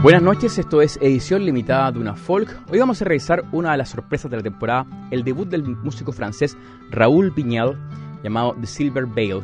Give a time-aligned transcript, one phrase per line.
[0.00, 2.56] Buenas noches, esto es edición limitada de una folk.
[2.70, 6.12] Hoy vamos a revisar una de las sorpresas de la temporada, el debut del músico
[6.12, 6.56] francés
[6.90, 7.76] Raúl Pignal,
[8.22, 9.42] llamado The Silver Veil.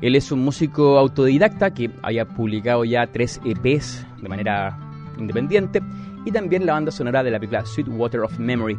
[0.00, 4.76] Él es un músico autodidacta que haya publicado ya tres EPs de manera
[5.16, 5.80] independiente
[6.24, 8.76] y también la banda sonora de la película Sweet Water of Memory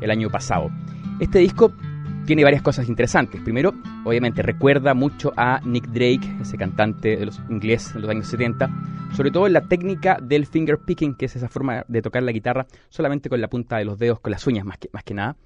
[0.00, 0.68] el año pasado.
[1.20, 1.70] Este disco
[2.26, 3.40] tiene varias cosas interesantes.
[3.40, 3.72] Primero,
[4.04, 8.68] obviamente recuerda mucho a Nick Drake, ese cantante de los inglés de los años 70,
[9.16, 12.32] sobre todo en la técnica del finger picking, que es esa forma de tocar la
[12.32, 15.14] guitarra solamente con la punta de los dedos, con las uñas más que, más que
[15.14, 15.38] nada.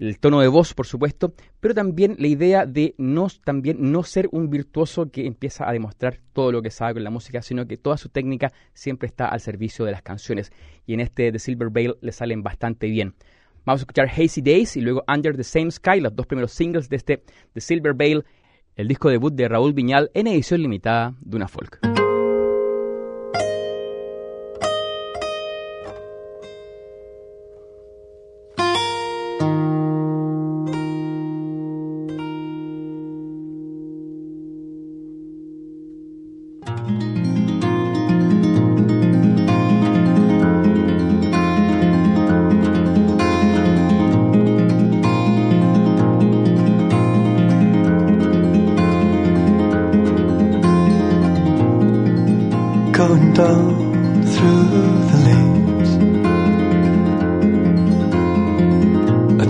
[0.00, 4.28] El tono de voz, por supuesto, pero también la idea de no, también no ser
[4.32, 7.76] un virtuoso que empieza a demostrar todo lo que sabe con la música, sino que
[7.76, 10.50] toda su técnica siempre está al servicio de las canciones.
[10.84, 13.14] Y en este The Silver Veil le salen bastante bien.
[13.64, 16.88] Vamos a escuchar Hazy Days y luego Under the Same Sky, los dos primeros singles
[16.88, 18.24] de este The Silver Veil,
[18.74, 21.95] el disco debut de Raúl Viñal en edición limitada de una folk.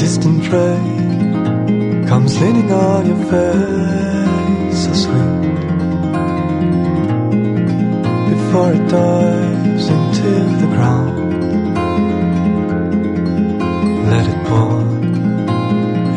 [0.07, 5.35] distant ray comes leaning on your face, so sweet.
[8.33, 10.31] Before it dives into
[10.63, 11.17] the ground,
[14.13, 14.79] let it pour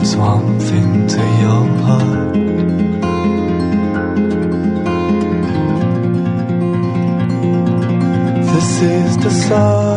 [0.02, 2.34] its one thing to your heart.
[8.54, 9.89] This is the sun.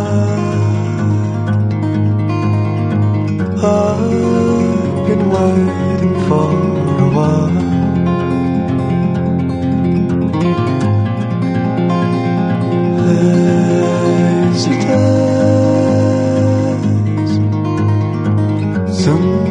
[3.65, 6.51] I've been waiting for
[6.99, 7.63] a while.
[18.83, 19.42] Hesitance.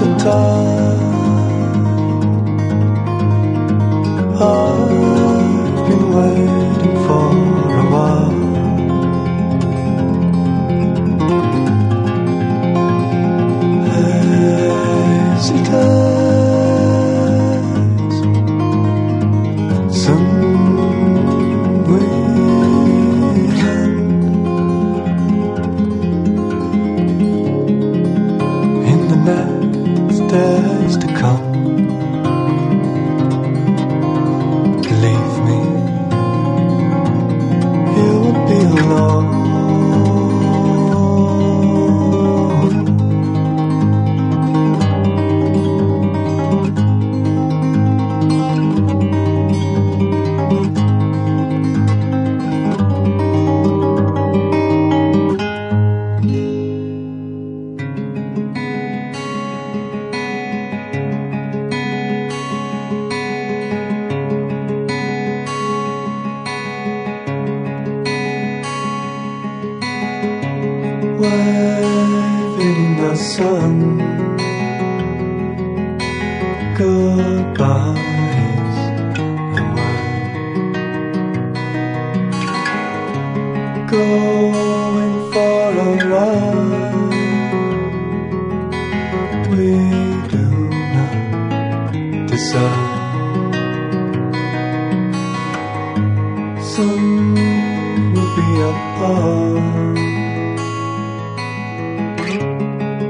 [0.00, 1.09] 等他。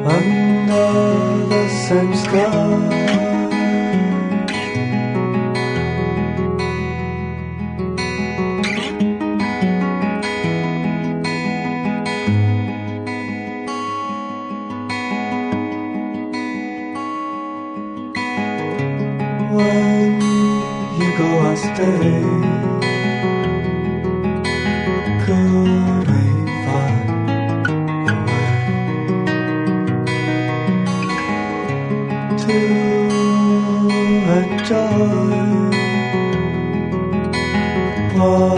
[0.06, 0.86] under
[1.48, 2.99] the same sky.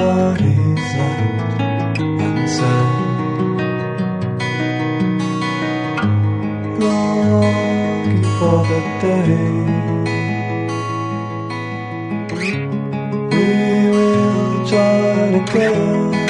[0.03, 0.93] what is
[8.39, 9.53] for the day.
[13.33, 13.47] We
[13.91, 16.22] will join again.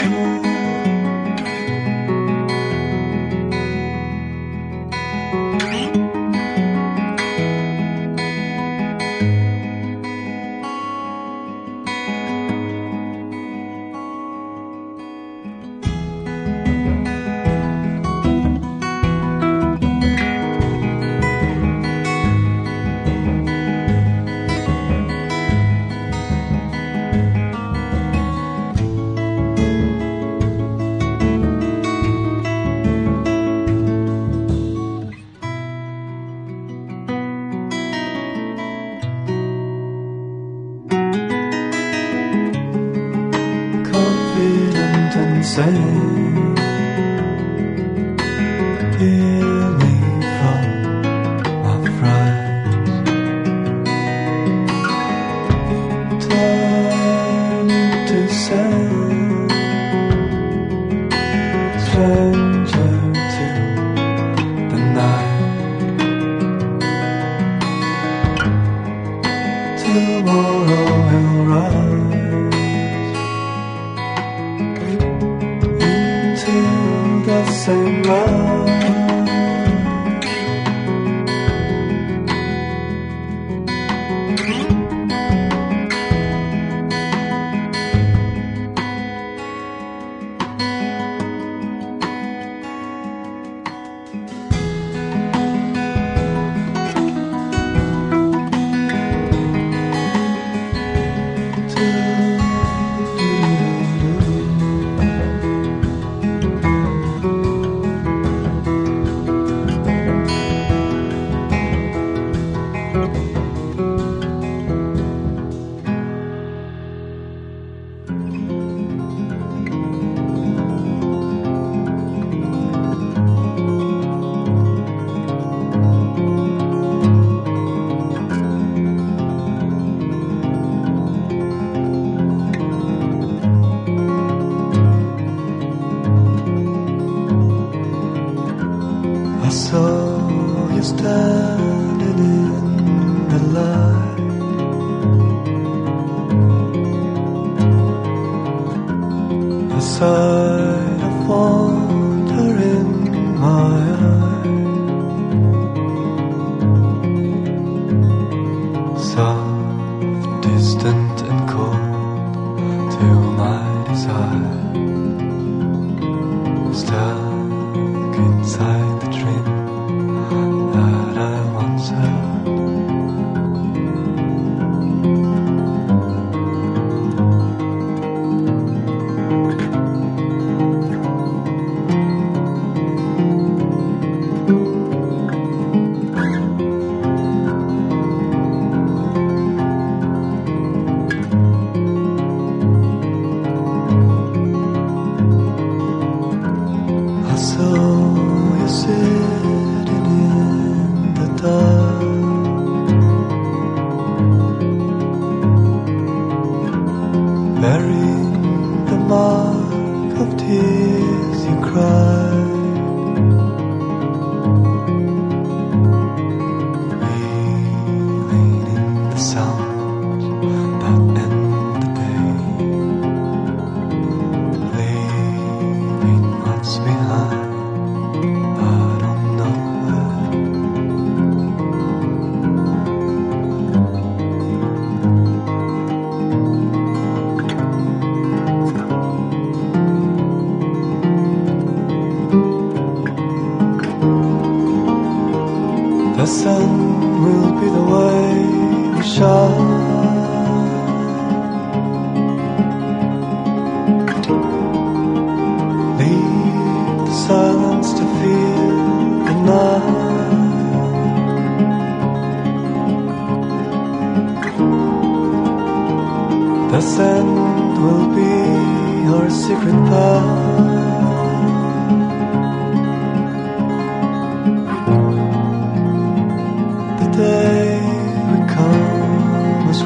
[45.65, 46.12] say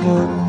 [0.06, 0.45] home.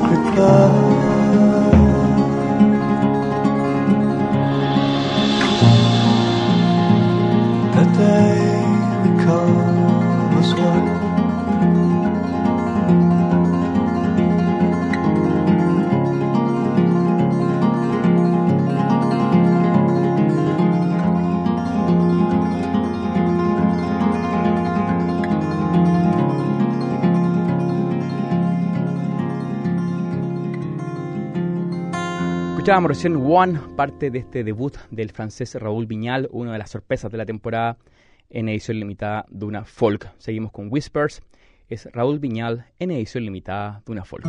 [0.00, 0.89] Secret go.
[32.70, 37.10] Escuchábamos recién One, parte de este debut del francés Raúl Viñal, una de las sorpresas
[37.10, 37.78] de la temporada
[38.28, 40.12] en edición limitada de una folk.
[40.18, 41.20] Seguimos con Whispers,
[41.68, 44.24] es Raúl Viñal en edición limitada de una folk.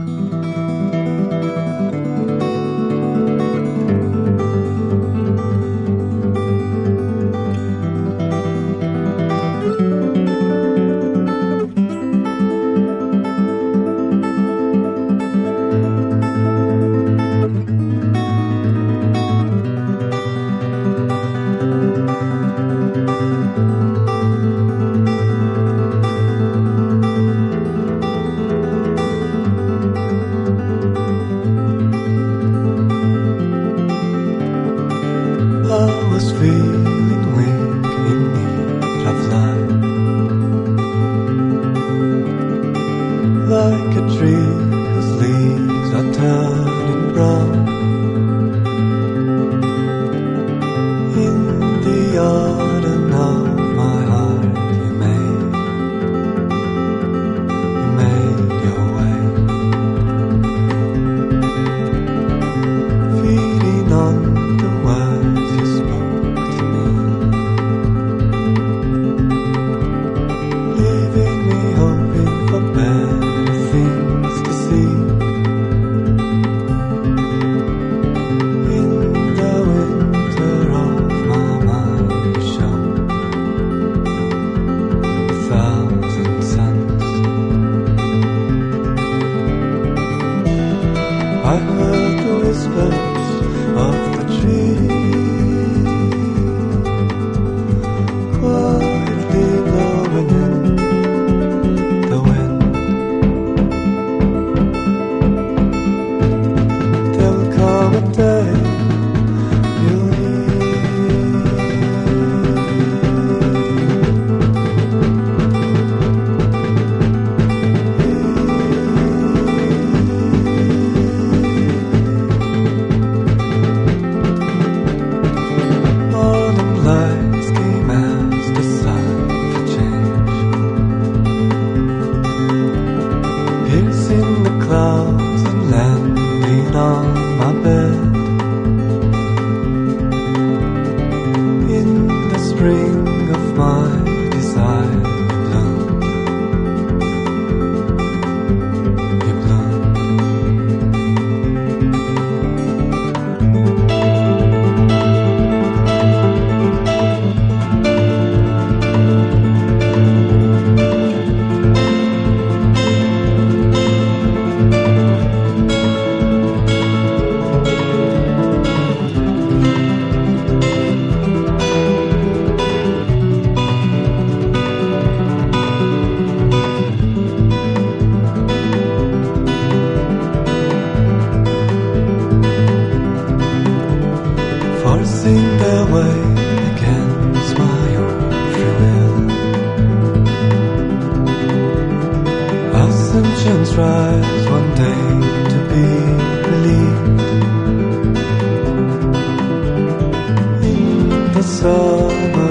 [201.42, 202.51] 했어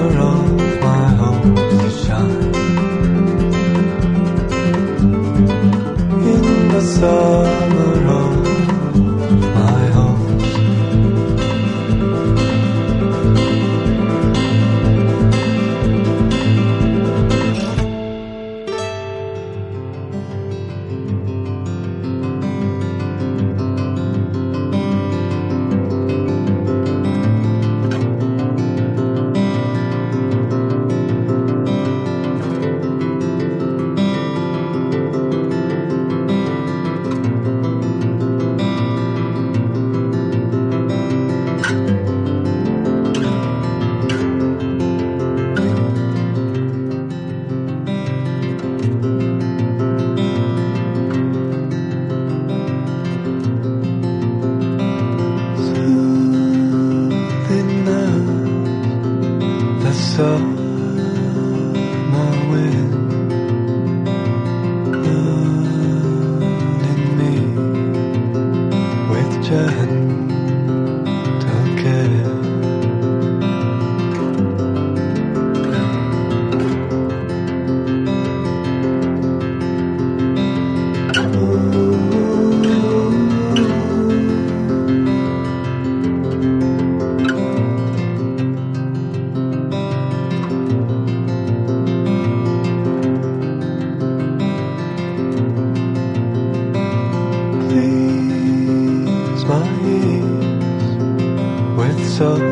[102.21, 102.50] so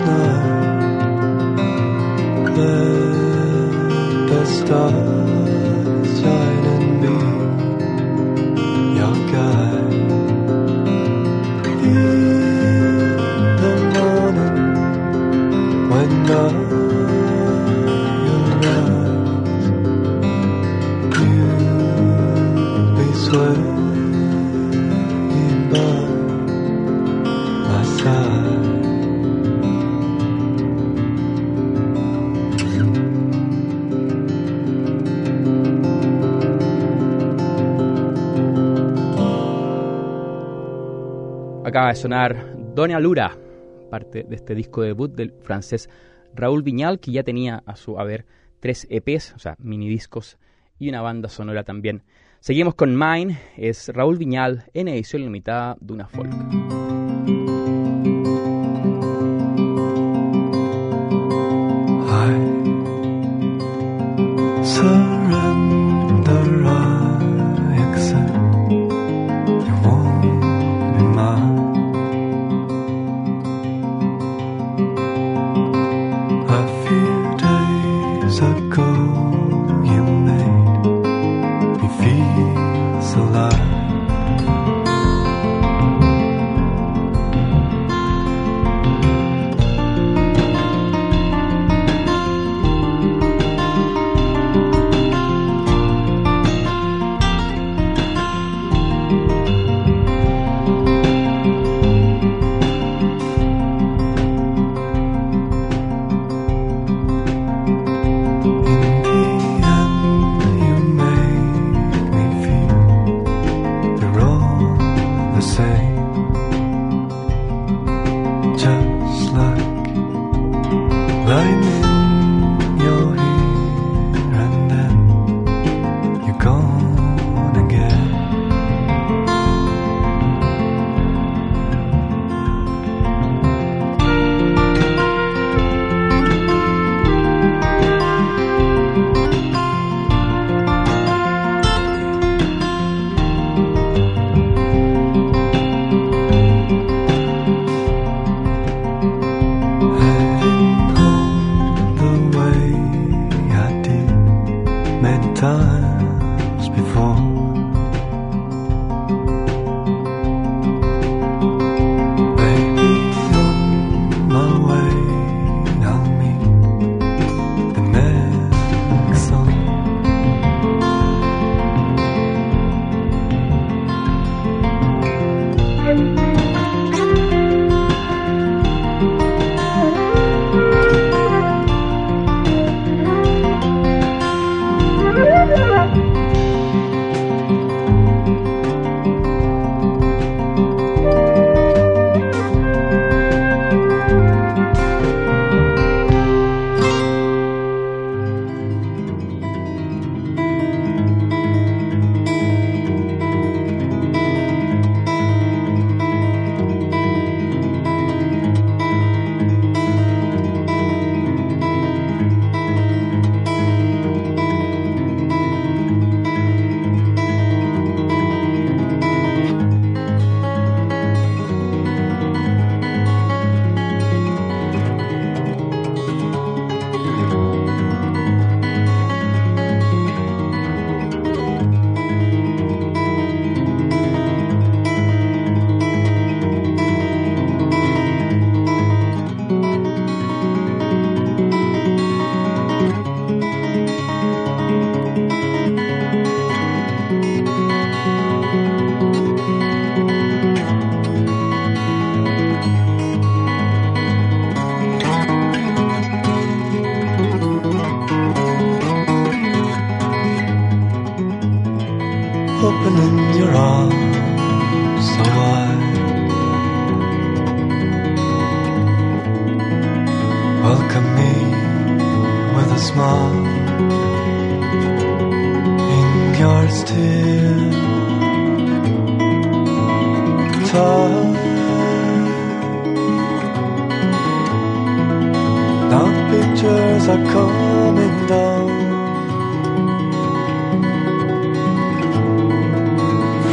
[0.00, 0.06] Let
[4.28, 7.47] the stars shine and be
[41.78, 43.38] Acaba de sonar Dona Lura,
[43.88, 45.88] parte de este disco debut del francés
[46.34, 48.26] Raúl Viñal, que ya tenía a su haber
[48.58, 50.38] tres EPs, o sea, mini discos,
[50.80, 52.02] y una banda sonora también.
[52.40, 56.87] Seguimos con Mine, es Raúl Viñal en edición limitada de una folk.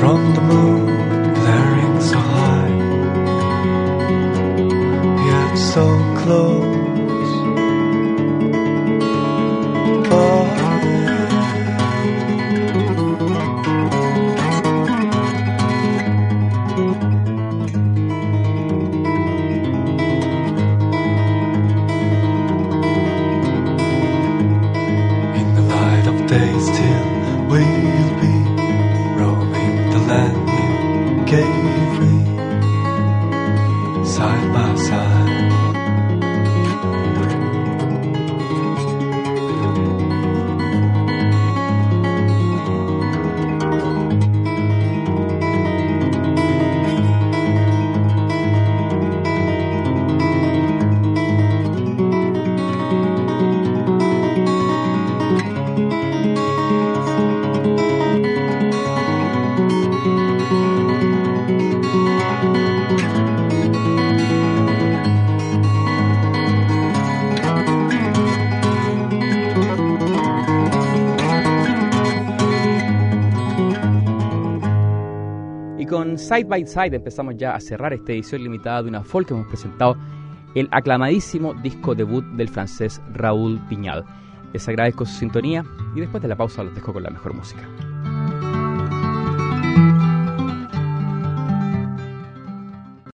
[0.05, 0.84] From the moon,
[76.35, 79.47] Side by Side empezamos ya a cerrar esta edición limitada de una folk que hemos
[79.47, 79.95] presentado
[80.53, 84.03] el aclamadísimo disco debut del francés Raúl Piñal.
[84.51, 85.63] Les agradezco su sintonía
[85.95, 87.61] y después de la pausa los dejo con la mejor música.